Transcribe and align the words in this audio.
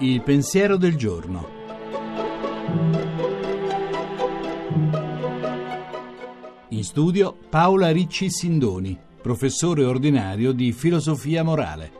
Il 0.00 0.22
pensiero 0.22 0.76
del 0.76 0.96
giorno. 0.96 1.48
In 6.70 6.84
studio 6.84 7.36
Paola 7.48 7.90
Ricci 7.90 8.30
Sindoni, 8.30 8.98
professore 9.20 9.84
ordinario 9.84 10.52
di 10.52 10.72
filosofia 10.72 11.42
morale. 11.42 11.92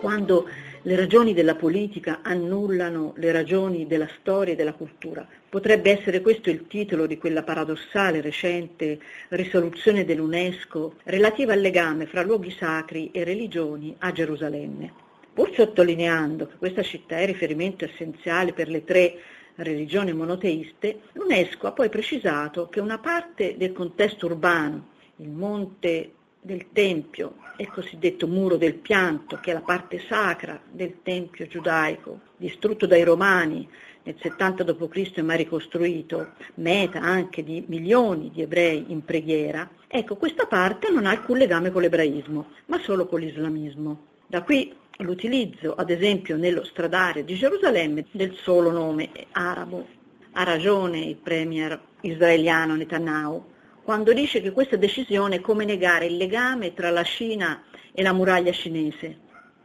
Quando 0.00 0.46
le 0.82 0.96
ragioni 0.96 1.34
della 1.34 1.54
politica 1.54 2.20
annullano 2.22 3.12
le 3.16 3.32
ragioni 3.32 3.86
della 3.86 4.08
storia 4.20 4.52
e 4.52 4.56
della 4.56 4.72
cultura. 4.72 5.26
Potrebbe 5.48 5.90
essere 5.90 6.20
questo 6.20 6.50
il 6.50 6.66
titolo 6.66 7.06
di 7.06 7.18
quella 7.18 7.42
paradossale 7.42 8.20
recente 8.20 8.98
risoluzione 9.28 10.04
dell'UNESCO 10.04 10.94
relativa 11.04 11.52
al 11.52 11.60
legame 11.60 12.06
fra 12.06 12.22
luoghi 12.22 12.50
sacri 12.50 13.10
e 13.12 13.24
religioni 13.24 13.94
a 13.98 14.12
Gerusalemme. 14.12 14.92
Pur 15.32 15.52
sottolineando 15.54 16.46
che 16.46 16.56
questa 16.58 16.82
città 16.82 17.18
è 17.18 17.26
riferimento 17.26 17.84
essenziale 17.84 18.52
per 18.52 18.68
le 18.68 18.84
tre 18.84 19.18
religioni 19.56 20.12
monoteiste, 20.12 21.00
l'UNESCO 21.12 21.66
ha 21.66 21.72
poi 21.72 21.88
precisato 21.88 22.68
che 22.68 22.80
una 22.80 22.98
parte 22.98 23.56
del 23.56 23.72
contesto 23.72 24.26
urbano, 24.26 24.88
il 25.16 25.30
monte 25.30 26.12
del 26.40 26.66
Tempio 26.72 27.34
il 27.58 27.70
cosiddetto 27.70 28.26
muro 28.28 28.56
del 28.56 28.74
pianto, 28.74 29.38
che 29.40 29.50
è 29.50 29.54
la 29.54 29.60
parte 29.60 30.00
sacra 30.08 30.60
del 30.70 31.02
Tempio 31.02 31.46
giudaico, 31.46 32.20
distrutto 32.36 32.86
dai 32.86 33.02
Romani 33.02 33.68
nel 34.04 34.16
70 34.18 34.62
d.C. 34.62 35.12
e 35.16 35.22
mai 35.22 35.38
ricostruito, 35.38 36.32
meta 36.54 37.00
anche 37.00 37.42
di 37.42 37.64
milioni 37.66 38.30
di 38.30 38.42
ebrei 38.42 38.86
in 38.88 39.04
preghiera, 39.04 39.68
ecco, 39.86 40.16
questa 40.16 40.46
parte 40.46 40.90
non 40.90 41.04
ha 41.04 41.10
alcun 41.10 41.36
legame 41.36 41.70
con 41.70 41.82
l'ebraismo, 41.82 42.46
ma 42.66 42.78
solo 42.78 43.06
con 43.06 43.20
l'islamismo. 43.20 44.06
Da 44.26 44.42
qui 44.42 44.72
l'utilizzo, 44.98 45.74
ad 45.74 45.90
esempio, 45.90 46.36
nello 46.36 46.64
stradario 46.64 47.24
di 47.24 47.34
Gerusalemme 47.34 48.06
del 48.12 48.34
solo 48.36 48.70
nome 48.70 49.10
arabo. 49.32 49.86
Ha 50.32 50.44
ragione 50.44 51.00
il 51.00 51.16
premier 51.16 51.78
israeliano 52.02 52.76
Netanyahu 52.76 53.44
quando 53.88 54.12
dice 54.12 54.42
che 54.42 54.52
questa 54.52 54.76
decisione 54.76 55.36
è 55.36 55.40
come 55.40 55.64
negare 55.64 56.04
il 56.04 56.18
legame 56.18 56.74
tra 56.74 56.90
la 56.90 57.04
Cina 57.04 57.62
e 57.90 58.02
la 58.02 58.12
muraglia 58.12 58.52
cinese, 58.52 59.18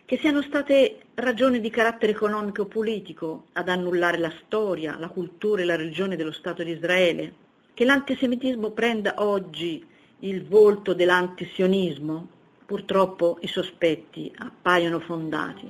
che 0.06 0.18
siano 0.18 0.42
state 0.42 1.08
ragioni 1.16 1.60
di 1.60 1.70
carattere 1.70 2.14
economico-politico 2.14 3.48
ad 3.52 3.68
annullare 3.68 4.18
la 4.18 4.32
storia, 4.46 4.96
la 4.98 5.10
cultura 5.10 5.62
e 5.62 5.66
la 5.66 5.76
religione 5.76 6.16
dello 6.16 6.32
Stato 6.32 6.64
di 6.64 6.72
Israele, 6.72 7.34
che 7.74 7.84
l'antisemitismo 7.84 8.70
prenda 8.70 9.16
oggi 9.18 9.86
il 10.20 10.46
volto 10.46 10.94
dell'antisionismo, 10.94 12.26
purtroppo 12.66 13.40
i 13.42 13.48
sospetti 13.48 14.32
appaiono 14.38 15.02
fondati. 15.02 15.70